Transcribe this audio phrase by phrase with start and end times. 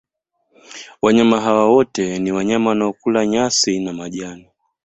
[1.01, 4.49] wanyama hawa wote ni wanyama wanaokula nyasi na majani